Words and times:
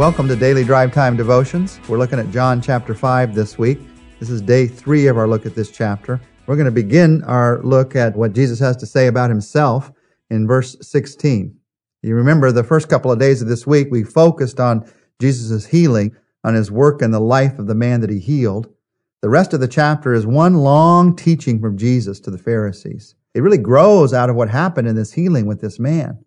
Welcome 0.00 0.28
to 0.28 0.34
Daily 0.34 0.64
Drive 0.64 0.94
Time 0.94 1.14
Devotions. 1.14 1.78
We're 1.86 1.98
looking 1.98 2.18
at 2.18 2.30
John 2.30 2.62
chapter 2.62 2.94
5 2.94 3.34
this 3.34 3.58
week. 3.58 3.80
This 4.18 4.30
is 4.30 4.40
day 4.40 4.66
three 4.66 5.08
of 5.08 5.18
our 5.18 5.28
look 5.28 5.44
at 5.44 5.54
this 5.54 5.70
chapter. 5.70 6.18
We're 6.46 6.56
going 6.56 6.64
to 6.64 6.70
begin 6.70 7.22
our 7.24 7.60
look 7.62 7.94
at 7.94 8.16
what 8.16 8.32
Jesus 8.32 8.58
has 8.60 8.78
to 8.78 8.86
say 8.86 9.08
about 9.08 9.28
himself 9.28 9.92
in 10.30 10.46
verse 10.46 10.74
16. 10.80 11.54
You 12.00 12.14
remember 12.14 12.50
the 12.50 12.64
first 12.64 12.88
couple 12.88 13.12
of 13.12 13.18
days 13.18 13.42
of 13.42 13.48
this 13.48 13.66
week, 13.66 13.88
we 13.90 14.02
focused 14.02 14.58
on 14.58 14.90
Jesus' 15.20 15.66
healing, 15.66 16.16
on 16.44 16.54
his 16.54 16.70
work 16.70 17.02
and 17.02 17.12
the 17.12 17.20
life 17.20 17.58
of 17.58 17.66
the 17.66 17.74
man 17.74 18.00
that 18.00 18.08
he 18.08 18.20
healed. 18.20 18.72
The 19.20 19.28
rest 19.28 19.52
of 19.52 19.60
the 19.60 19.68
chapter 19.68 20.14
is 20.14 20.26
one 20.26 20.54
long 20.54 21.14
teaching 21.14 21.60
from 21.60 21.76
Jesus 21.76 22.20
to 22.20 22.30
the 22.30 22.38
Pharisees. 22.38 23.16
It 23.34 23.42
really 23.42 23.58
grows 23.58 24.14
out 24.14 24.30
of 24.30 24.36
what 24.36 24.48
happened 24.48 24.88
in 24.88 24.96
this 24.96 25.12
healing 25.12 25.44
with 25.44 25.60
this 25.60 25.78
man. 25.78 26.24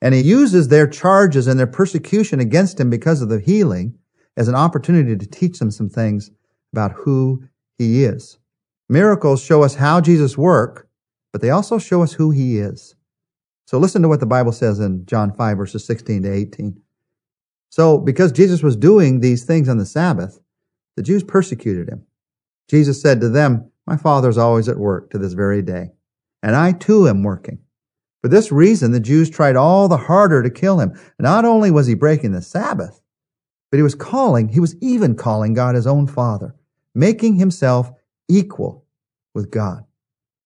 And 0.00 0.14
he 0.14 0.20
uses 0.20 0.68
their 0.68 0.86
charges 0.86 1.46
and 1.46 1.58
their 1.58 1.66
persecution 1.66 2.40
against 2.40 2.78
him 2.78 2.90
because 2.90 3.20
of 3.20 3.28
the 3.28 3.40
healing 3.40 3.98
as 4.36 4.48
an 4.48 4.54
opportunity 4.54 5.16
to 5.16 5.26
teach 5.26 5.58
them 5.58 5.70
some 5.70 5.88
things 5.88 6.30
about 6.72 6.92
who 6.92 7.44
he 7.78 8.04
is. 8.04 8.38
Miracles 8.88 9.42
show 9.42 9.62
us 9.62 9.74
how 9.74 10.00
Jesus 10.00 10.38
worked, 10.38 10.86
but 11.32 11.42
they 11.42 11.50
also 11.50 11.78
show 11.78 12.02
us 12.02 12.12
who 12.12 12.30
he 12.30 12.58
is. 12.58 12.94
So 13.66 13.78
listen 13.78 14.00
to 14.02 14.08
what 14.08 14.20
the 14.20 14.26
Bible 14.26 14.52
says 14.52 14.80
in 14.80 15.04
John 15.04 15.32
5 15.32 15.56
verses 15.56 15.84
16 15.84 16.22
to 16.22 16.32
18. 16.32 16.80
So 17.70 17.98
because 17.98 18.32
Jesus 18.32 18.62
was 18.62 18.76
doing 18.76 19.20
these 19.20 19.44
things 19.44 19.68
on 19.68 19.78
the 19.78 19.84
Sabbath, 19.84 20.40
the 20.96 21.02
Jews 21.02 21.22
persecuted 21.22 21.88
him. 21.88 22.06
Jesus 22.68 23.00
said 23.00 23.20
to 23.20 23.28
them, 23.28 23.70
My 23.86 23.96
Father 23.96 24.28
is 24.28 24.38
always 24.38 24.68
at 24.68 24.78
work 24.78 25.10
to 25.10 25.18
this 25.18 25.32
very 25.32 25.62
day, 25.62 25.90
and 26.42 26.56
I 26.56 26.72
too 26.72 27.08
am 27.08 27.22
working. 27.22 27.58
For 28.22 28.28
this 28.28 28.50
reason, 28.50 28.90
the 28.90 29.00
Jews 29.00 29.30
tried 29.30 29.56
all 29.56 29.88
the 29.88 29.96
harder 29.96 30.42
to 30.42 30.50
kill 30.50 30.80
him. 30.80 30.98
Not 31.18 31.44
only 31.44 31.70
was 31.70 31.86
he 31.86 31.94
breaking 31.94 32.32
the 32.32 32.42
Sabbath, 32.42 33.00
but 33.70 33.76
he 33.76 33.82
was 33.82 33.94
calling, 33.94 34.48
he 34.48 34.60
was 34.60 34.76
even 34.80 35.14
calling 35.14 35.54
God 35.54 35.74
his 35.74 35.86
own 35.86 36.06
Father, 36.06 36.54
making 36.94 37.36
himself 37.36 37.92
equal 38.28 38.84
with 39.34 39.50
God. 39.50 39.84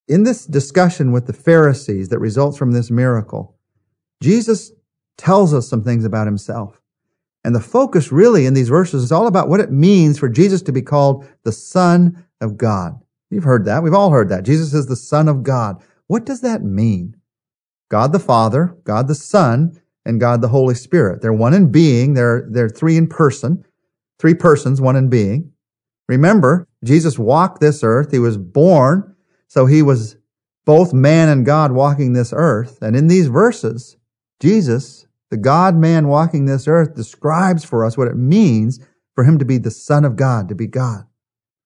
In 0.09 0.25
this 0.25 0.45
discussion 0.45 1.13
with 1.13 1.27
the 1.27 1.33
Pharisees 1.33 2.09
that 2.11 2.19
results 2.19 2.59
from 2.59 2.73
this 2.73 2.91
miracle, 2.91 3.57
Jesus 4.21 4.73
tells 5.17 5.55
us 5.55 5.69
some 5.69 5.83
things 5.83 6.05
about 6.05 6.27
himself. 6.27 6.81
And 7.45 7.55
the 7.55 7.61
focus 7.61 8.13
really 8.13 8.47
in 8.47 8.55
these 8.55 8.69
verses 8.69 9.03
is 9.03 9.13
all 9.13 9.27
about 9.27 9.49
what 9.49 9.61
it 9.61 9.73
means 9.73 10.19
for 10.19 10.29
Jesus 10.29 10.63
to 10.63 10.73
be 10.73 10.83
called 10.83 11.27
the 11.45 11.53
Son 11.53 12.25
of 12.41 12.57
God. 12.57 13.01
You've 13.31 13.45
heard 13.45 13.65
that. 13.65 13.83
We've 13.83 13.95
all 13.95 14.11
heard 14.11 14.29
that. 14.29 14.45
Jesus 14.45 14.75
is 14.75 14.87
the 14.87 14.97
Son 14.97 15.29
of 15.29 15.43
God. 15.43 15.83
What 16.07 16.27
does 16.27 16.43
that 16.43 16.63
mean? 16.63 17.17
God 17.93 18.13
the 18.13 18.19
Father, 18.19 18.75
God 18.85 19.07
the 19.07 19.15
Son, 19.15 19.79
and 20.07 20.19
God 20.19 20.41
the 20.41 20.49
Holy 20.49 20.75
Spirit. 20.75 21.21
They're 21.21 21.31
one 21.31 21.53
in 21.53 21.71
being. 21.71 22.15
They're, 22.15 22.49
they're 22.51 22.71
three 22.71 22.97
in 22.97 23.07
person. 23.07 23.67
Three 24.19 24.33
persons, 24.33 24.81
one 24.81 24.97
in 24.97 25.11
being. 25.11 25.53
Remember, 26.09 26.67
Jesus 26.83 27.19
walked 27.19 27.61
this 27.61 27.85
earth. 27.85 28.11
He 28.11 28.19
was 28.19 28.39
born. 28.39 29.15
So 29.47 29.67
he 29.67 29.83
was 29.83 30.17
both 30.65 30.95
man 30.95 31.29
and 31.29 31.45
God 31.45 31.73
walking 31.73 32.15
this 32.15 32.33
earth. 32.35 32.79
And 32.81 32.97
in 32.97 33.09
these 33.09 33.27
verses, 33.27 33.99
Jesus, 34.41 35.07
the 35.31 35.37
God 35.37 35.77
man 35.77 36.09
walking 36.09 36.47
this 36.47 36.67
earth, 36.67 36.95
describes 36.95 37.63
for 37.63 37.85
us 37.85 37.99
what 37.99 38.09
it 38.09 38.17
means 38.17 38.81
for 39.15 39.25
him 39.25 39.39
to 39.39 39.45
be 39.45 39.59
the 39.59 39.71
Son 39.71 40.07
of 40.07 40.17
God, 40.17 40.49
to 40.49 40.55
be 40.55 40.67
God. 40.67 41.05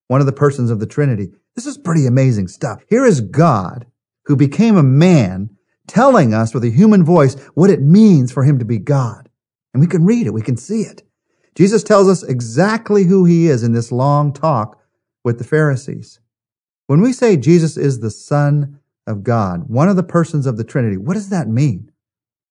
One 0.08 0.18
of 0.18 0.26
the 0.26 0.32
persons 0.32 0.72
of 0.72 0.80
the 0.80 0.86
Trinity. 0.86 1.30
This 1.54 1.66
is 1.66 1.78
pretty 1.78 2.04
amazing 2.04 2.48
stuff. 2.48 2.82
Here 2.88 3.06
is 3.06 3.20
God 3.20 3.86
who 4.24 4.34
became 4.34 4.76
a 4.76 4.82
man 4.82 5.50
telling 5.86 6.34
us 6.34 6.54
with 6.54 6.64
a 6.64 6.70
human 6.70 7.04
voice 7.04 7.34
what 7.54 7.70
it 7.70 7.80
means 7.80 8.32
for 8.32 8.44
him 8.44 8.58
to 8.58 8.64
be 8.64 8.78
God. 8.78 9.28
And 9.72 9.80
we 9.80 9.86
can 9.86 10.04
read 10.04 10.26
it. 10.26 10.34
We 10.34 10.42
can 10.42 10.56
see 10.56 10.82
it. 10.82 11.02
Jesus 11.54 11.82
tells 11.82 12.08
us 12.08 12.22
exactly 12.22 13.04
who 13.04 13.24
he 13.24 13.48
is 13.48 13.62
in 13.62 13.72
this 13.72 13.92
long 13.92 14.32
talk 14.32 14.78
with 15.24 15.38
the 15.38 15.44
Pharisees. 15.44 16.20
When 16.86 17.00
we 17.00 17.12
say 17.12 17.36
Jesus 17.36 17.76
is 17.76 18.00
the 18.00 18.10
Son 18.10 18.80
of 19.06 19.24
God, 19.24 19.68
one 19.68 19.88
of 19.88 19.96
the 19.96 20.02
persons 20.02 20.46
of 20.46 20.56
the 20.56 20.64
Trinity, 20.64 20.96
what 20.96 21.14
does 21.14 21.30
that 21.30 21.48
mean? 21.48 21.90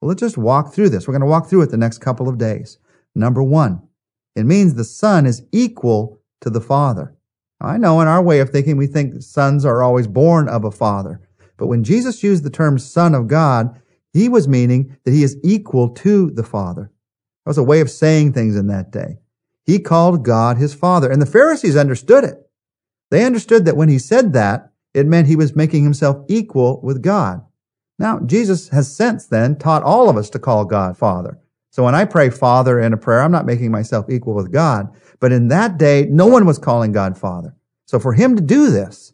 Well, 0.01 0.09
let's 0.09 0.19
just 0.19 0.37
walk 0.37 0.73
through 0.73 0.89
this. 0.89 1.07
We're 1.07 1.13
going 1.13 1.21
to 1.21 1.27
walk 1.27 1.47
through 1.47 1.61
it 1.61 1.71
the 1.71 1.77
next 1.77 1.99
couple 1.99 2.27
of 2.27 2.37
days. 2.37 2.77
Number 3.13 3.41
one, 3.41 3.81
it 4.35 4.45
means 4.45 4.73
the 4.73 4.83
Son 4.83 5.25
is 5.25 5.43
equal 5.51 6.19
to 6.41 6.49
the 6.49 6.61
Father. 6.61 7.15
I 7.61 7.77
know 7.77 8.01
in 8.01 8.07
our 8.07 8.21
way 8.21 8.39
of 8.39 8.49
thinking, 8.49 8.77
we 8.77 8.87
think 8.87 9.21
sons 9.21 9.65
are 9.65 9.81
always 9.81 10.07
born 10.07 10.49
of 10.49 10.65
a 10.65 10.71
father. 10.71 11.21
But 11.57 11.67
when 11.67 11.83
Jesus 11.83 12.23
used 12.23 12.43
the 12.43 12.49
term 12.49 12.77
Son 12.79 13.15
of 13.15 13.27
God, 13.27 13.79
he 14.13 14.29
was 14.29 14.47
meaning 14.47 14.97
that 15.03 15.11
he 15.11 15.23
is 15.23 15.37
equal 15.43 15.89
to 15.89 16.31
the 16.31 16.43
Father. 16.43 16.91
That 17.43 17.49
was 17.49 17.57
a 17.57 17.63
way 17.63 17.81
of 17.81 17.91
saying 17.91 18.33
things 18.33 18.55
in 18.55 18.67
that 18.67 18.91
day. 18.91 19.19
He 19.65 19.79
called 19.79 20.23
God 20.23 20.57
his 20.57 20.73
Father, 20.73 21.11
and 21.11 21.21
the 21.21 21.25
Pharisees 21.25 21.75
understood 21.75 22.23
it. 22.23 22.49
They 23.11 23.25
understood 23.25 23.65
that 23.65 23.77
when 23.77 23.89
he 23.89 23.99
said 23.99 24.33
that, 24.33 24.71
it 24.93 25.05
meant 25.05 25.27
he 25.27 25.35
was 25.35 25.55
making 25.55 25.83
himself 25.83 26.23
equal 26.27 26.79
with 26.81 27.01
God. 27.01 27.45
Now, 27.97 28.19
Jesus 28.19 28.69
has 28.69 28.95
since 28.95 29.25
then 29.25 29.57
taught 29.57 29.83
all 29.83 30.09
of 30.09 30.17
us 30.17 30.29
to 30.31 30.39
call 30.39 30.65
God 30.65 30.97
Father. 30.97 31.39
So 31.69 31.83
when 31.83 31.95
I 31.95 32.05
pray 32.05 32.29
Father 32.29 32.79
in 32.79 32.93
a 32.93 32.97
prayer, 32.97 33.21
I'm 33.21 33.31
not 33.31 33.45
making 33.45 33.71
myself 33.71 34.09
equal 34.09 34.33
with 34.33 34.51
God. 34.51 34.89
But 35.19 35.31
in 35.31 35.49
that 35.49 35.77
day, 35.77 36.07
no 36.09 36.25
one 36.25 36.45
was 36.45 36.57
calling 36.57 36.91
God 36.91 37.17
Father. 37.17 37.55
So 37.85 37.99
for 37.99 38.13
him 38.13 38.35
to 38.35 38.41
do 38.41 38.69
this, 38.69 39.13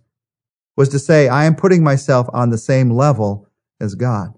was 0.78 0.90
to 0.90 1.00
say, 1.00 1.28
I 1.28 1.46
am 1.46 1.56
putting 1.56 1.84
myself 1.84 2.28
on 2.34 2.50
the 2.50 2.58
same 2.58 2.90
level 2.90 3.48
as 3.80 3.96
God. 3.96 4.34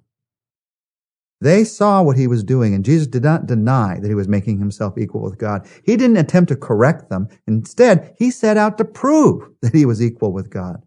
They 1.41 1.65
saw 1.65 2.01
what 2.01 2.15
he 2.15 2.25
was 2.25 2.43
doing, 2.43 2.73
and 2.73 2.85
Jesus 2.85 3.05
did 3.05 3.23
not 3.23 3.45
deny 3.45 3.99
that 3.99 4.07
he 4.07 4.15
was 4.15 4.29
making 4.29 4.59
himself 4.59 4.97
equal 4.97 5.21
with 5.21 5.37
God. 5.37 5.67
He 5.83 5.97
didn't 5.97 6.17
attempt 6.17 6.47
to 6.49 6.55
correct 6.55 7.09
them. 7.09 7.27
Instead, 7.45 8.15
he 8.17 8.31
set 8.31 8.55
out 8.55 8.77
to 8.77 8.85
prove 8.85 9.49
that 9.61 9.73
he 9.75 9.85
was 9.85 10.01
equal 10.01 10.31
with 10.31 10.49
God. 10.49 10.81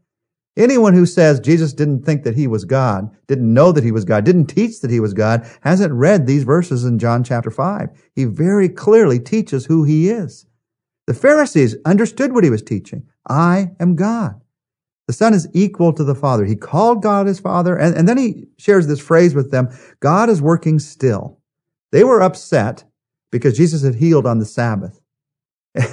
Anyone 0.56 0.94
who 0.94 1.04
says 1.04 1.40
Jesus 1.40 1.74
didn't 1.74 2.06
think 2.06 2.22
that 2.24 2.36
he 2.36 2.46
was 2.46 2.64
God, 2.64 3.14
didn't 3.26 3.52
know 3.52 3.70
that 3.72 3.84
he 3.84 3.92
was 3.92 4.06
God, 4.06 4.24
didn't 4.24 4.46
teach 4.46 4.80
that 4.80 4.90
he 4.90 5.00
was 5.00 5.12
God, 5.12 5.46
hasn't 5.60 5.92
read 5.92 6.26
these 6.26 6.44
verses 6.44 6.84
in 6.84 6.98
John 6.98 7.22
chapter 7.22 7.50
5. 7.50 7.90
He 8.14 8.24
very 8.24 8.70
clearly 8.70 9.20
teaches 9.20 9.66
who 9.66 9.84
he 9.84 10.08
is. 10.08 10.46
The 11.06 11.12
Pharisees 11.12 11.76
understood 11.84 12.32
what 12.32 12.44
he 12.44 12.50
was 12.50 12.62
teaching. 12.62 13.06
I 13.28 13.72
am 13.78 13.94
God. 13.94 14.40
The 15.06 15.12
Son 15.12 15.34
is 15.34 15.48
equal 15.52 15.92
to 15.92 16.04
the 16.04 16.14
Father. 16.14 16.44
He 16.44 16.56
called 16.56 17.02
God 17.02 17.26
his 17.26 17.38
Father, 17.38 17.76
and, 17.76 17.96
and 17.96 18.08
then 18.08 18.18
he 18.18 18.48
shares 18.58 18.86
this 18.86 19.00
phrase 19.00 19.34
with 19.34 19.50
them 19.50 19.68
God 20.00 20.28
is 20.28 20.42
working 20.42 20.78
still. 20.78 21.38
They 21.92 22.04
were 22.04 22.20
upset 22.20 22.84
because 23.30 23.56
Jesus 23.56 23.82
had 23.82 23.94
healed 23.94 24.26
on 24.26 24.38
the 24.38 24.44
Sabbath. 24.44 25.00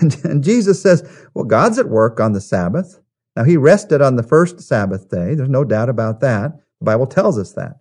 And, 0.01 0.15
and 0.23 0.43
Jesus 0.43 0.81
says, 0.81 1.03
Well, 1.33 1.43
God's 1.43 1.77
at 1.77 1.89
work 1.89 2.21
on 2.21 2.31
the 2.31 2.39
Sabbath. 2.39 3.01
Now, 3.35 3.43
he 3.43 3.57
rested 3.57 4.01
on 4.01 4.15
the 4.15 4.23
first 4.23 4.61
Sabbath 4.61 5.09
day. 5.09 5.35
There's 5.35 5.49
no 5.49 5.65
doubt 5.65 5.89
about 5.89 6.21
that. 6.21 6.53
The 6.79 6.85
Bible 6.85 7.07
tells 7.07 7.37
us 7.37 7.51
that. 7.53 7.79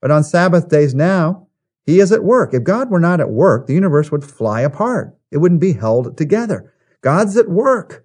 But 0.00 0.10
on 0.10 0.24
Sabbath 0.24 0.68
days 0.68 0.94
now, 0.94 1.46
he 1.86 2.00
is 2.00 2.10
at 2.10 2.24
work. 2.24 2.54
If 2.54 2.64
God 2.64 2.90
were 2.90 3.00
not 3.00 3.20
at 3.20 3.30
work, 3.30 3.66
the 3.66 3.74
universe 3.74 4.10
would 4.10 4.24
fly 4.24 4.62
apart. 4.62 5.16
It 5.30 5.38
wouldn't 5.38 5.60
be 5.60 5.74
held 5.74 6.16
together. 6.16 6.72
God's 7.02 7.36
at 7.36 7.48
work. 7.48 8.03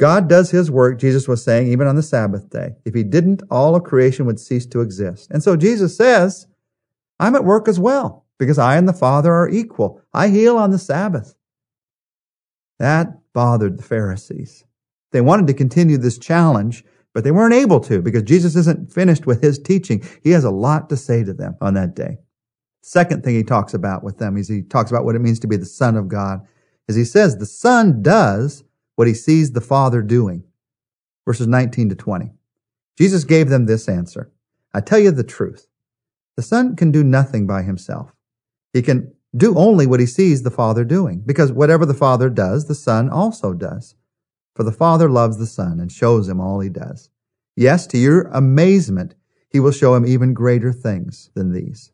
God 0.00 0.30
does 0.30 0.50
his 0.50 0.70
work, 0.70 0.98
Jesus 0.98 1.28
was 1.28 1.44
saying, 1.44 1.70
even 1.70 1.86
on 1.86 1.94
the 1.94 2.02
Sabbath 2.02 2.48
day. 2.48 2.70
If 2.86 2.94
he 2.94 3.02
didn't, 3.02 3.42
all 3.50 3.76
of 3.76 3.84
creation 3.84 4.24
would 4.24 4.40
cease 4.40 4.64
to 4.68 4.80
exist. 4.80 5.30
And 5.30 5.42
so 5.42 5.56
Jesus 5.56 5.94
says, 5.94 6.46
I'm 7.18 7.36
at 7.36 7.44
work 7.44 7.68
as 7.68 7.78
well 7.78 8.24
because 8.38 8.58
I 8.58 8.78
and 8.78 8.88
the 8.88 8.94
Father 8.94 9.30
are 9.30 9.50
equal. 9.50 10.00
I 10.14 10.28
heal 10.28 10.56
on 10.56 10.70
the 10.70 10.78
Sabbath. 10.78 11.34
That 12.78 13.08
bothered 13.34 13.76
the 13.76 13.82
Pharisees. 13.82 14.64
They 15.12 15.20
wanted 15.20 15.46
to 15.48 15.52
continue 15.52 15.98
this 15.98 16.16
challenge, 16.16 16.82
but 17.12 17.22
they 17.22 17.30
weren't 17.30 17.52
able 17.52 17.80
to 17.80 18.00
because 18.00 18.22
Jesus 18.22 18.56
isn't 18.56 18.90
finished 18.90 19.26
with 19.26 19.42
his 19.42 19.58
teaching. 19.58 20.02
He 20.22 20.30
has 20.30 20.44
a 20.44 20.50
lot 20.50 20.88
to 20.88 20.96
say 20.96 21.24
to 21.24 21.34
them 21.34 21.56
on 21.60 21.74
that 21.74 21.94
day. 21.94 22.16
Second 22.80 23.22
thing 23.22 23.34
he 23.34 23.44
talks 23.44 23.74
about 23.74 24.02
with 24.02 24.16
them 24.16 24.38
is 24.38 24.48
he 24.48 24.62
talks 24.62 24.90
about 24.90 25.04
what 25.04 25.14
it 25.14 25.20
means 25.20 25.40
to 25.40 25.46
be 25.46 25.58
the 25.58 25.66
Son 25.66 25.94
of 25.94 26.08
God. 26.08 26.40
As 26.88 26.96
he 26.96 27.04
says, 27.04 27.36
the 27.36 27.44
Son 27.44 28.00
does 28.00 28.64
what 28.96 29.08
he 29.08 29.14
sees 29.14 29.52
the 29.52 29.60
Father 29.60 30.02
doing. 30.02 30.44
Verses 31.26 31.46
19 31.46 31.90
to 31.90 31.94
20. 31.94 32.32
Jesus 32.98 33.24
gave 33.24 33.48
them 33.48 33.66
this 33.66 33.88
answer. 33.88 34.30
I 34.74 34.80
tell 34.80 34.98
you 34.98 35.10
the 35.10 35.24
truth. 35.24 35.66
The 36.36 36.42
Son 36.42 36.76
can 36.76 36.90
do 36.90 37.02
nothing 37.02 37.46
by 37.46 37.62
himself. 37.62 38.14
He 38.72 38.82
can 38.82 39.12
do 39.36 39.56
only 39.56 39.86
what 39.86 40.00
he 40.00 40.06
sees 40.06 40.42
the 40.42 40.50
Father 40.50 40.84
doing, 40.84 41.22
because 41.24 41.52
whatever 41.52 41.86
the 41.86 41.94
Father 41.94 42.28
does, 42.28 42.66
the 42.66 42.74
Son 42.74 43.08
also 43.08 43.52
does. 43.52 43.94
For 44.54 44.64
the 44.64 44.72
Father 44.72 45.08
loves 45.08 45.38
the 45.38 45.46
Son 45.46 45.78
and 45.80 45.90
shows 45.90 46.28
him 46.28 46.40
all 46.40 46.60
he 46.60 46.68
does. 46.68 47.10
Yes, 47.56 47.86
to 47.88 47.98
your 47.98 48.22
amazement, 48.32 49.14
he 49.48 49.60
will 49.60 49.72
show 49.72 49.94
him 49.94 50.06
even 50.06 50.34
greater 50.34 50.72
things 50.72 51.30
than 51.34 51.52
these. 51.52 51.92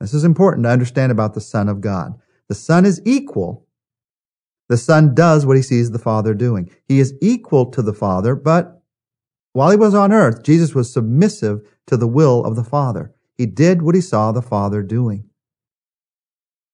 This 0.00 0.14
is 0.14 0.24
important 0.24 0.64
to 0.64 0.70
understand 0.70 1.12
about 1.12 1.34
the 1.34 1.40
Son 1.40 1.68
of 1.68 1.80
God. 1.80 2.20
The 2.48 2.54
Son 2.54 2.84
is 2.84 3.00
equal 3.04 3.66
the 4.68 4.76
Son 4.76 5.14
does 5.14 5.44
what 5.44 5.56
he 5.56 5.62
sees 5.62 5.90
the 5.90 5.98
Father 5.98 6.34
doing. 6.34 6.70
He 6.86 7.00
is 7.00 7.14
equal 7.20 7.70
to 7.70 7.82
the 7.82 7.92
Father, 7.92 8.34
but 8.34 8.82
while 9.52 9.70
he 9.70 9.76
was 9.76 9.94
on 9.94 10.12
earth, 10.12 10.42
Jesus 10.42 10.74
was 10.74 10.92
submissive 10.92 11.60
to 11.86 11.96
the 11.96 12.08
will 12.08 12.44
of 12.44 12.56
the 12.56 12.64
Father. 12.64 13.14
He 13.36 13.46
did 13.46 13.82
what 13.82 13.94
he 13.94 14.00
saw 14.00 14.32
the 14.32 14.42
Father 14.42 14.82
doing. 14.82 15.28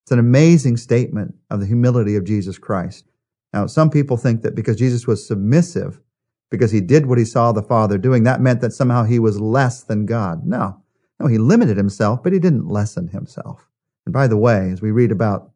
It's 0.04 0.12
an 0.12 0.18
amazing 0.18 0.76
statement 0.76 1.34
of 1.50 1.60
the 1.60 1.66
humility 1.66 2.16
of 2.16 2.24
Jesus 2.24 2.58
Christ. 2.58 3.06
Now, 3.52 3.66
some 3.66 3.90
people 3.90 4.16
think 4.16 4.42
that 4.42 4.54
because 4.54 4.76
Jesus 4.76 5.06
was 5.06 5.26
submissive, 5.26 6.00
because 6.50 6.70
he 6.70 6.80
did 6.80 7.06
what 7.06 7.18
he 7.18 7.24
saw 7.24 7.52
the 7.52 7.62
Father 7.62 7.98
doing, 7.98 8.22
that 8.24 8.40
meant 8.40 8.60
that 8.60 8.72
somehow 8.72 9.04
he 9.04 9.18
was 9.18 9.40
less 9.40 9.82
than 9.82 10.06
God. 10.06 10.46
No. 10.46 10.82
No, 11.18 11.26
he 11.26 11.38
limited 11.38 11.76
himself, 11.76 12.22
but 12.22 12.32
he 12.32 12.38
didn't 12.38 12.68
lessen 12.68 13.08
himself. 13.08 13.68
And 14.06 14.12
by 14.12 14.26
the 14.26 14.38
way, 14.38 14.70
as 14.70 14.80
we 14.80 14.90
read 14.90 15.12
about 15.12 15.50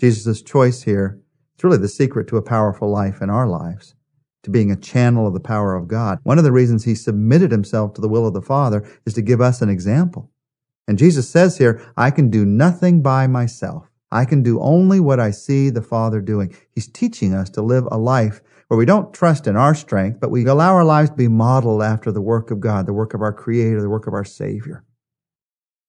Jesus' 0.00 0.42
choice 0.42 0.82
here, 0.82 1.20
it's 1.54 1.64
really 1.64 1.78
the 1.78 1.88
secret 1.88 2.28
to 2.28 2.36
a 2.36 2.42
powerful 2.42 2.90
life 2.90 3.22
in 3.22 3.30
our 3.30 3.46
lives, 3.46 3.94
to 4.42 4.50
being 4.50 4.70
a 4.70 4.76
channel 4.76 5.26
of 5.26 5.34
the 5.34 5.40
power 5.40 5.74
of 5.74 5.88
God. 5.88 6.18
One 6.24 6.38
of 6.38 6.44
the 6.44 6.52
reasons 6.52 6.84
he 6.84 6.94
submitted 6.94 7.50
himself 7.50 7.94
to 7.94 8.00
the 8.00 8.08
will 8.08 8.26
of 8.26 8.34
the 8.34 8.42
Father 8.42 8.86
is 9.06 9.14
to 9.14 9.22
give 9.22 9.40
us 9.40 9.62
an 9.62 9.68
example. 9.68 10.30
And 10.88 10.98
Jesus 10.98 11.28
says 11.28 11.58
here, 11.58 11.80
I 11.96 12.10
can 12.10 12.28
do 12.28 12.44
nothing 12.44 13.02
by 13.02 13.26
myself. 13.26 13.88
I 14.10 14.24
can 14.24 14.42
do 14.42 14.60
only 14.60 15.00
what 15.00 15.18
I 15.18 15.30
see 15.30 15.70
the 15.70 15.82
Father 15.82 16.20
doing. 16.20 16.54
He's 16.70 16.86
teaching 16.86 17.34
us 17.34 17.50
to 17.50 17.62
live 17.62 17.88
a 17.90 17.98
life 17.98 18.42
where 18.68 18.78
we 18.78 18.86
don't 18.86 19.14
trust 19.14 19.46
in 19.46 19.56
our 19.56 19.74
strength, 19.74 20.20
but 20.20 20.30
we 20.30 20.44
allow 20.46 20.74
our 20.74 20.84
lives 20.84 21.10
to 21.10 21.16
be 21.16 21.28
modeled 21.28 21.82
after 21.82 22.12
the 22.12 22.20
work 22.20 22.50
of 22.50 22.60
God, 22.60 22.86
the 22.86 22.92
work 22.92 23.14
of 23.14 23.22
our 23.22 23.32
Creator, 23.32 23.80
the 23.80 23.88
work 23.88 24.06
of 24.06 24.14
our 24.14 24.24
Savior. 24.24 24.84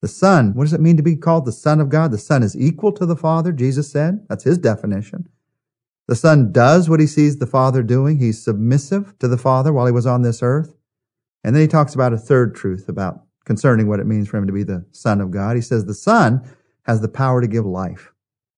The 0.01 0.07
Son, 0.07 0.53
what 0.53 0.65
does 0.65 0.73
it 0.73 0.81
mean 0.81 0.97
to 0.97 1.03
be 1.03 1.15
called 1.15 1.45
the 1.45 1.51
Son 1.51 1.79
of 1.79 1.89
God? 1.89 2.11
The 2.11 2.17
Son 2.17 2.43
is 2.43 2.55
equal 2.55 2.91
to 2.93 3.05
the 3.05 3.15
Father, 3.15 3.51
Jesus 3.51 3.91
said. 3.91 4.25
That's 4.29 4.43
his 4.43 4.57
definition. 4.57 5.29
The 6.07 6.15
Son 6.15 6.51
does 6.51 6.89
what 6.89 6.99
he 6.99 7.07
sees 7.07 7.37
the 7.37 7.47
Father 7.47 7.81
doing. 7.81 8.19
He's 8.19 8.43
submissive 8.43 9.17
to 9.19 9.27
the 9.27 9.37
Father 9.37 9.73
while 9.73 9.85
he 9.85 9.91
was 9.91 10.05
on 10.05 10.21
this 10.21 10.43
earth. 10.43 10.75
And 11.43 11.55
then 11.55 11.61
he 11.61 11.67
talks 11.67 11.95
about 11.95 12.13
a 12.13 12.17
third 12.17 12.55
truth 12.55 12.89
about 12.89 13.21
concerning 13.45 13.87
what 13.87 13.99
it 13.99 14.07
means 14.07 14.27
for 14.27 14.37
him 14.37 14.47
to 14.47 14.53
be 14.53 14.63
the 14.63 14.85
Son 14.91 15.21
of 15.21 15.31
God. 15.31 15.55
He 15.55 15.61
says 15.61 15.85
the 15.85 15.93
Son 15.93 16.41
has 16.83 17.01
the 17.01 17.07
power 17.07 17.41
to 17.41 17.47
give 17.47 17.65
life. 17.65 18.11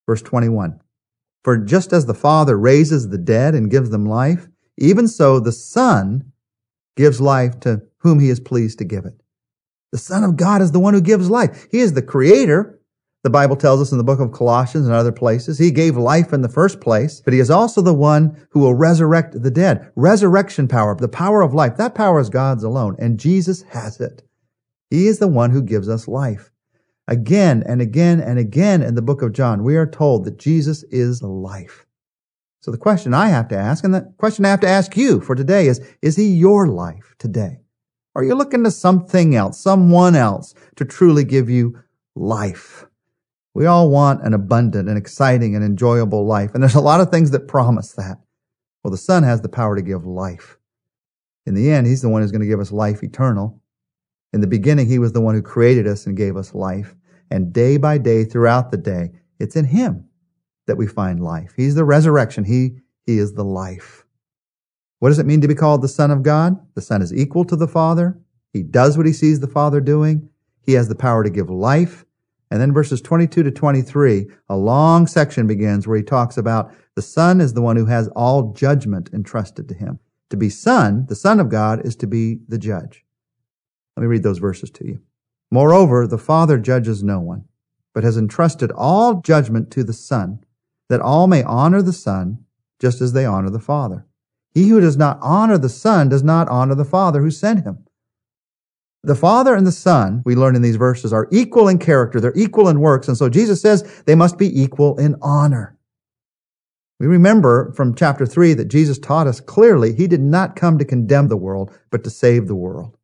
Verse 0.05 0.21
21. 0.21 0.79
For 1.43 1.57
just 1.57 1.93
as 1.93 2.05
the 2.05 2.13
Father 2.13 2.57
raises 2.57 3.09
the 3.09 3.17
dead 3.17 3.55
and 3.55 3.71
gives 3.71 3.89
them 3.89 4.05
life, 4.05 4.47
even 4.77 5.07
so 5.07 5.39
the 5.39 5.51
Son 5.51 6.31
gives 6.95 7.21
life 7.21 7.59
to 7.61 7.81
whom 7.99 8.19
he 8.19 8.29
is 8.29 8.39
pleased 8.39 8.79
to 8.79 8.85
give 8.85 9.05
it. 9.05 9.21
The 9.91 9.97
Son 9.97 10.23
of 10.23 10.35
God 10.35 10.61
is 10.61 10.71
the 10.71 10.79
one 10.79 10.93
who 10.93 11.01
gives 11.01 11.29
life. 11.29 11.67
He 11.71 11.79
is 11.79 11.93
the 11.93 12.01
creator. 12.01 12.79
The 13.23 13.29
Bible 13.31 13.55
tells 13.55 13.81
us 13.81 13.91
in 13.91 13.97
the 13.97 14.03
book 14.03 14.19
of 14.19 14.31
Colossians 14.31 14.85
and 14.85 14.95
other 14.95 15.11
places, 15.11 15.57
he 15.57 15.71
gave 15.71 15.97
life 15.97 16.31
in 16.31 16.41
the 16.41 16.49
first 16.49 16.79
place, 16.79 17.19
but 17.19 17.33
he 17.33 17.39
is 17.39 17.49
also 17.49 17.81
the 17.81 17.93
one 17.93 18.47
who 18.51 18.59
will 18.59 18.73
resurrect 18.73 19.41
the 19.41 19.51
dead. 19.51 19.91
Resurrection 19.95 20.67
power, 20.67 20.95
the 20.95 21.07
power 21.07 21.41
of 21.41 21.53
life, 21.53 21.77
that 21.77 21.95
power 21.95 22.19
is 22.19 22.29
God's 22.29 22.63
alone, 22.63 22.95
and 22.99 23.19
Jesus 23.19 23.63
has 23.63 23.99
it. 23.99 24.23
He 24.89 25.07
is 25.07 25.19
the 25.19 25.27
one 25.27 25.51
who 25.51 25.61
gives 25.61 25.89
us 25.89 26.07
life. 26.07 26.51
Again 27.07 27.63
and 27.65 27.81
again 27.81 28.19
and 28.19 28.37
again 28.37 28.81
in 28.81 28.95
the 28.95 29.01
book 29.01 29.21
of 29.21 29.33
John, 29.33 29.63
we 29.63 29.75
are 29.77 29.89
told 29.89 30.25
that 30.25 30.37
Jesus 30.37 30.83
is 30.83 31.23
life. 31.23 31.85
So 32.61 32.71
the 32.71 32.77
question 32.77 33.13
I 33.13 33.29
have 33.29 33.47
to 33.49 33.57
ask, 33.57 33.83
and 33.83 33.93
the 33.93 34.13
question 34.17 34.45
I 34.45 34.49
have 34.49 34.59
to 34.61 34.69
ask 34.69 34.95
you 34.95 35.21
for 35.21 35.35
today 35.35 35.67
is, 35.67 35.81
is 36.01 36.15
he 36.17 36.27
your 36.27 36.67
life 36.67 37.15
today? 37.17 37.59
Are 38.15 38.23
you 38.23 38.35
looking 38.35 38.63
to 38.63 38.71
something 38.71 39.35
else, 39.35 39.59
someone 39.59 40.15
else 40.15 40.53
to 40.75 40.85
truly 40.85 41.23
give 41.23 41.49
you 41.49 41.79
life? 42.15 42.85
We 43.57 43.65
all 43.65 43.89
want 43.89 44.21
an 44.21 44.35
abundant 44.35 44.87
and 44.87 44.99
exciting 44.99 45.55
and 45.55 45.65
enjoyable 45.65 46.27
life, 46.27 46.51
and 46.53 46.61
there's 46.61 46.75
a 46.75 46.79
lot 46.79 47.01
of 47.01 47.09
things 47.09 47.31
that 47.31 47.47
promise 47.47 47.91
that. 47.93 48.19
Well, 48.83 48.91
the 48.91 48.97
Son 48.97 49.23
has 49.23 49.41
the 49.41 49.49
power 49.49 49.75
to 49.75 49.81
give 49.81 50.05
life. 50.05 50.59
In 51.47 51.55
the 51.55 51.71
end, 51.71 51.87
He's 51.87 52.03
the 52.03 52.09
one 52.09 52.21
who's 52.21 52.31
going 52.31 52.43
to 52.43 52.47
give 52.47 52.59
us 52.59 52.71
life 52.71 53.01
eternal. 53.01 53.59
In 54.31 54.41
the 54.41 54.47
beginning, 54.47 54.85
He 54.87 54.99
was 54.99 55.11
the 55.13 55.21
one 55.21 55.33
who 55.33 55.41
created 55.41 55.87
us 55.87 56.05
and 56.05 56.15
gave 56.15 56.37
us 56.37 56.53
life. 56.53 56.95
And 57.31 57.51
day 57.51 57.77
by 57.77 57.97
day, 57.97 58.25
throughout 58.25 58.69
the 58.69 58.77
day, 58.77 59.09
it's 59.39 59.55
in 59.55 59.65
Him 59.65 60.07
that 60.67 60.77
we 60.77 60.85
find 60.85 61.19
life. 61.19 61.53
He's 61.57 61.73
the 61.73 61.83
resurrection. 61.83 62.43
He, 62.43 62.81
he 63.07 63.17
is 63.17 63.33
the 63.33 63.43
life. 63.43 64.05
What 64.99 65.09
does 65.09 65.17
it 65.17 65.25
mean 65.25 65.41
to 65.41 65.47
be 65.47 65.55
called 65.55 65.81
the 65.81 65.87
Son 65.87 66.11
of 66.11 66.21
God? 66.21 66.63
The 66.75 66.81
Son 66.81 67.01
is 67.01 67.11
equal 67.11 67.43
to 67.45 67.55
the 67.55 67.67
Father. 67.67 68.19
He 68.53 68.61
does 68.61 68.97
what 68.97 69.07
he 69.07 69.13
sees 69.13 69.39
the 69.39 69.47
Father 69.47 69.81
doing. 69.81 70.29
He 70.61 70.73
has 70.73 70.89
the 70.89 70.95
power 70.95 71.23
to 71.23 71.31
give 71.31 71.49
life. 71.49 72.05
And 72.49 72.61
then 72.61 72.73
verses 72.73 73.01
22 73.01 73.43
to 73.43 73.51
23, 73.51 74.27
a 74.49 74.55
long 74.55 75.05
section 75.05 75.47
begins 75.47 75.85
where 75.85 75.97
he 75.97 76.03
talks 76.03 76.37
about 76.37 76.73
the 76.95 77.01
Son 77.01 77.41
is 77.41 77.53
the 77.53 77.61
one 77.61 77.75
who 77.75 77.85
has 77.85 78.07
all 78.09 78.53
judgment 78.53 79.09
entrusted 79.13 79.67
to 79.67 79.75
him. 79.75 79.99
To 80.29 80.37
be 80.37 80.49
Son, 80.49 81.05
the 81.07 81.15
Son 81.15 81.39
of 81.39 81.49
God, 81.49 81.85
is 81.85 81.95
to 81.97 82.07
be 82.07 82.39
the 82.47 82.57
judge. 82.57 83.05
Let 83.95 84.01
me 84.01 84.07
read 84.07 84.23
those 84.23 84.39
verses 84.39 84.69
to 84.71 84.85
you. 84.85 85.01
Moreover, 85.51 86.07
the 86.07 86.17
Father 86.17 86.57
judges 86.57 87.03
no 87.03 87.19
one, 87.19 87.45
but 87.93 88.03
has 88.03 88.17
entrusted 88.17 88.71
all 88.71 89.21
judgment 89.21 89.71
to 89.71 89.83
the 89.83 89.93
Son, 89.93 90.39
that 90.89 91.01
all 91.01 91.27
may 91.27 91.43
honor 91.43 91.81
the 91.81 91.93
Son 91.93 92.45
just 92.79 93.01
as 93.01 93.13
they 93.13 93.25
honor 93.25 93.49
the 93.49 93.59
Father. 93.59 94.05
He 94.53 94.69
who 94.69 94.79
does 94.79 94.97
not 94.97 95.19
honor 95.21 95.57
the 95.57 95.69
Son 95.69 96.09
does 96.09 96.23
not 96.23 96.49
honor 96.49 96.75
the 96.75 96.85
Father 96.85 97.21
who 97.21 97.31
sent 97.31 97.63
him. 97.63 97.86
The 99.07 99.15
Father 99.15 99.55
and 99.55 99.65
the 99.65 99.71
Son, 99.71 100.21
we 100.25 100.35
learn 100.35 100.57
in 100.57 100.61
these 100.61 100.75
verses, 100.75 101.13
are 101.13 101.29
equal 101.31 101.69
in 101.69 101.79
character. 101.79 102.19
They're 102.19 102.33
equal 102.35 102.67
in 102.67 102.81
works. 102.81 103.07
And 103.07 103.15
so 103.15 103.29
Jesus 103.29 103.61
says 103.61 104.03
they 104.05 104.15
must 104.15 104.37
be 104.37 104.61
equal 104.61 104.99
in 104.99 105.15
honor. 105.21 105.77
We 106.99 107.07
remember 107.07 107.71
from 107.71 107.95
chapter 107.95 108.25
3 108.25 108.53
that 108.55 108.67
Jesus 108.67 108.99
taught 108.99 109.25
us 109.25 109.39
clearly 109.39 109.93
he 109.93 110.07
did 110.07 110.19
not 110.19 110.57
come 110.57 110.77
to 110.77 110.83
condemn 110.83 111.29
the 111.29 111.37
world, 111.37 111.71
but 111.89 112.03
to 112.03 112.09
save 112.09 112.47
the 112.47 112.55
world. 112.55 112.97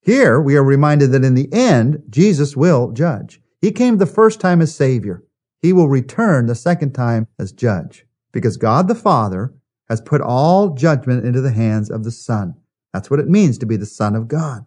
Here 0.00 0.40
we 0.40 0.54
are 0.54 0.62
reminded 0.62 1.10
that 1.10 1.24
in 1.24 1.34
the 1.34 1.52
end, 1.52 2.04
Jesus 2.08 2.56
will 2.56 2.92
judge. 2.92 3.40
He 3.60 3.72
came 3.72 3.98
the 3.98 4.06
first 4.06 4.40
time 4.40 4.62
as 4.62 4.72
Savior. 4.72 5.24
He 5.60 5.72
will 5.72 5.88
return 5.88 6.46
the 6.46 6.54
second 6.54 6.92
time 6.92 7.26
as 7.36 7.50
judge 7.50 8.06
because 8.30 8.56
God 8.56 8.86
the 8.86 8.94
Father 8.94 9.52
has 9.88 10.00
put 10.00 10.20
all 10.20 10.68
judgment 10.72 11.26
into 11.26 11.40
the 11.40 11.50
hands 11.50 11.90
of 11.90 12.04
the 12.04 12.12
Son. 12.12 12.54
That's 12.94 13.10
what 13.10 13.18
it 13.18 13.28
means 13.28 13.58
to 13.58 13.66
be 13.66 13.76
the 13.76 13.86
Son 13.86 14.14
of 14.14 14.28
God. 14.28 14.66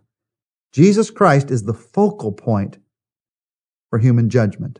Jesus 0.73 1.11
Christ 1.11 1.51
is 1.51 1.63
the 1.63 1.73
focal 1.73 2.31
point 2.31 2.79
for 3.89 3.99
human 3.99 4.29
judgment. 4.29 4.79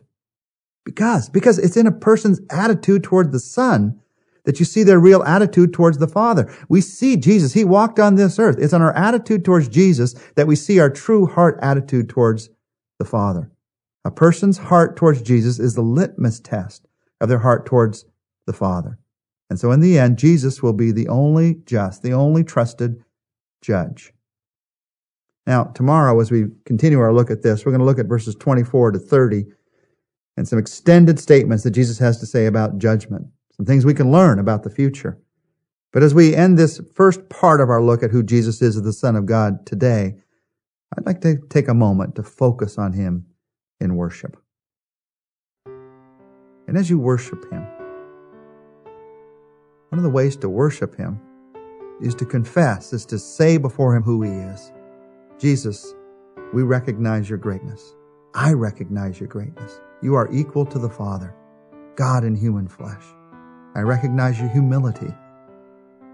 Because, 0.84 1.30
because 1.30 1.58
it's 1.58 1.76
in 1.76 1.86
a 1.86 1.92
person's 1.92 2.40
attitude 2.50 3.04
toward 3.04 3.32
the 3.32 3.40
Son 3.40 4.00
that 4.44 4.58
you 4.58 4.66
see 4.66 4.82
their 4.82 4.98
real 4.98 5.22
attitude 5.22 5.72
towards 5.72 5.98
the 5.98 6.08
Father. 6.08 6.52
We 6.68 6.80
see 6.80 7.16
Jesus. 7.16 7.54
He 7.54 7.64
walked 7.64 7.98
on 7.98 8.16
this 8.16 8.38
earth. 8.38 8.56
It's 8.58 8.74
on 8.74 8.82
our 8.82 8.94
attitude 8.94 9.44
towards 9.44 9.68
Jesus 9.68 10.14
that 10.34 10.46
we 10.46 10.56
see 10.56 10.78
our 10.78 10.90
true 10.90 11.26
heart 11.26 11.58
attitude 11.62 12.08
towards 12.08 12.50
the 12.98 13.04
Father. 13.04 13.50
A 14.04 14.10
person's 14.10 14.58
heart 14.58 14.96
towards 14.96 15.22
Jesus 15.22 15.58
is 15.58 15.74
the 15.74 15.80
litmus 15.80 16.40
test 16.40 16.86
of 17.20 17.28
their 17.28 17.38
heart 17.38 17.64
towards 17.64 18.04
the 18.46 18.52
Father. 18.52 18.98
And 19.48 19.58
so 19.58 19.72
in 19.72 19.80
the 19.80 19.98
end, 19.98 20.18
Jesus 20.18 20.62
will 20.62 20.72
be 20.72 20.90
the 20.90 21.08
only 21.08 21.60
just, 21.64 22.02
the 22.02 22.12
only 22.12 22.44
trusted 22.44 23.02
judge. 23.62 24.13
Now, 25.46 25.64
tomorrow, 25.64 26.18
as 26.20 26.30
we 26.30 26.46
continue 26.64 26.98
our 27.00 27.12
look 27.12 27.30
at 27.30 27.42
this, 27.42 27.64
we're 27.64 27.72
going 27.72 27.80
to 27.80 27.84
look 27.84 27.98
at 27.98 28.06
verses 28.06 28.34
24 28.34 28.92
to 28.92 28.98
30 28.98 29.44
and 30.36 30.48
some 30.48 30.58
extended 30.58 31.20
statements 31.20 31.64
that 31.64 31.72
Jesus 31.72 31.98
has 31.98 32.18
to 32.20 32.26
say 32.26 32.46
about 32.46 32.78
judgment 32.78 33.26
some 33.56 33.66
things 33.66 33.84
we 33.84 33.94
can 33.94 34.10
learn 34.10 34.38
about 34.38 34.64
the 34.64 34.70
future. 34.70 35.18
But 35.92 36.02
as 36.02 36.12
we 36.12 36.34
end 36.34 36.58
this 36.58 36.80
first 36.94 37.28
part 37.28 37.60
of 37.60 37.70
our 37.70 37.80
look 37.80 38.02
at 38.02 38.10
who 38.10 38.22
Jesus 38.22 38.60
is 38.60 38.76
as 38.76 38.82
the 38.82 38.92
Son 38.92 39.14
of 39.14 39.26
God 39.26 39.64
today, 39.64 40.16
I'd 40.96 41.06
like 41.06 41.20
to 41.20 41.36
take 41.48 41.68
a 41.68 41.74
moment 41.74 42.16
to 42.16 42.24
focus 42.24 42.78
on 42.78 42.92
Him 42.92 43.26
in 43.80 43.94
worship. 43.94 44.36
And 46.66 46.76
as 46.76 46.90
you 46.90 46.98
worship 46.98 47.48
Him, 47.52 47.62
one 49.90 49.98
of 49.98 50.02
the 50.02 50.10
ways 50.10 50.36
to 50.38 50.48
worship 50.48 50.96
Him 50.96 51.20
is 52.00 52.16
to 52.16 52.26
confess, 52.26 52.92
is 52.92 53.06
to 53.06 53.20
say 53.20 53.56
before 53.56 53.94
Him 53.94 54.02
who 54.02 54.22
He 54.22 54.30
is. 54.30 54.72
Jesus, 55.44 55.94
we 56.54 56.62
recognize 56.62 57.28
your 57.28 57.36
greatness. 57.36 57.96
I 58.34 58.54
recognize 58.54 59.20
your 59.20 59.28
greatness. 59.28 59.78
You 60.00 60.14
are 60.14 60.32
equal 60.32 60.64
to 60.64 60.78
the 60.78 60.88
Father, 60.88 61.34
God 61.96 62.24
in 62.24 62.34
human 62.34 62.66
flesh. 62.66 63.02
I 63.74 63.80
recognize 63.80 64.40
your 64.40 64.48
humility. 64.48 65.12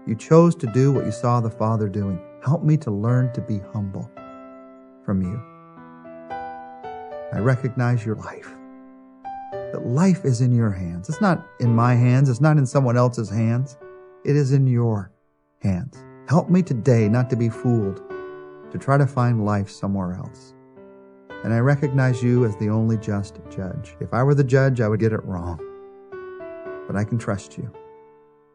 You 0.05 0.15
chose 0.15 0.53
to 0.55 0.67
do 0.73 0.91
what 0.91 1.05
you 1.05 1.13
saw 1.13 1.39
the 1.39 1.49
Father 1.49 1.87
doing. 1.87 2.19
Help 2.43 2.65
me 2.65 2.75
to 2.75 2.91
learn 2.91 3.31
to 3.31 3.39
be 3.39 3.61
humble 3.71 4.11
from 5.05 5.21
you. 5.21 5.41
I 7.31 7.39
recognize 7.39 8.05
your 8.05 8.15
life. 8.15 8.53
That 9.53 9.87
life 9.87 10.25
is 10.25 10.41
in 10.41 10.53
your 10.53 10.71
hands. 10.71 11.07
It's 11.07 11.21
not 11.21 11.47
in 11.61 11.73
my 11.73 11.95
hands. 11.95 12.27
It's 12.27 12.41
not 12.41 12.57
in 12.57 12.65
someone 12.65 12.97
else's 12.97 13.29
hands. 13.29 13.77
It 14.25 14.35
is 14.35 14.51
in 14.51 14.67
your 14.67 15.09
hands. 15.59 16.03
Help 16.27 16.49
me 16.49 16.61
today 16.61 17.07
not 17.07 17.29
to 17.29 17.37
be 17.37 17.47
fooled, 17.47 18.10
to 18.71 18.77
try 18.77 18.97
to 18.97 19.07
find 19.07 19.45
life 19.45 19.69
somewhere 19.69 20.13
else. 20.13 20.53
And 21.43 21.53
I 21.53 21.59
recognize 21.59 22.21
you 22.21 22.45
as 22.45 22.55
the 22.57 22.69
only 22.69 22.97
just 22.97 23.39
judge. 23.49 23.95
If 23.99 24.13
I 24.13 24.23
were 24.23 24.35
the 24.35 24.43
judge, 24.43 24.79
I 24.81 24.87
would 24.87 24.99
get 24.99 25.13
it 25.13 25.23
wrong 25.25 25.59
but 26.91 26.99
I 26.99 27.05
can 27.05 27.17
trust 27.17 27.57
you. 27.57 27.71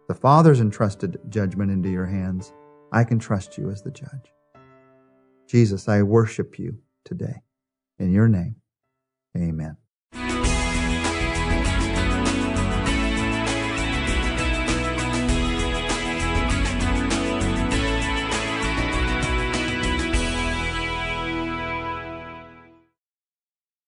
The 0.09 0.15
Father's 0.15 0.61
entrusted 0.61 1.19
judgment 1.31 1.71
into 1.71 1.89
your 1.89 2.05
hands. 2.05 2.53
I 2.93 3.03
can 3.03 3.19
trust 3.19 3.57
you 3.57 3.71
as 3.71 3.81
the 3.81 3.91
judge. 3.91 4.31
Jesus, 5.49 5.89
I 5.89 6.03
worship 6.03 6.59
you 6.59 6.79
today. 7.03 7.43
In 7.99 8.13
your 8.13 8.29
name, 8.29 8.57
amen. 9.35 9.79